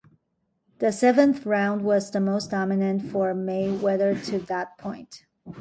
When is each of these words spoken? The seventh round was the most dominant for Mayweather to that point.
The 0.79 0.91
seventh 0.91 1.45
round 1.45 1.83
was 1.83 2.09
the 2.09 2.19
most 2.19 2.49
dominant 2.49 3.03
for 3.11 3.35
Mayweather 3.35 4.15
to 4.31 4.39
that 4.47 4.75
point. 4.79 5.27